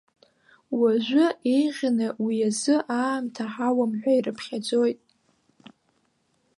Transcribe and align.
Уажәы 0.79 1.25
еиӷьны 1.53 2.07
уи 2.23 2.35
азы 2.49 2.75
аамҭа 3.01 3.45
ҳауам 3.53 3.91
ҳәа 3.99 4.13
ирыԥхьаӡоит. 4.17 4.99